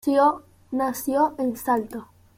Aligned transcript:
Nació 0.71 1.35
en 1.37 1.55
Salto. 1.55 2.07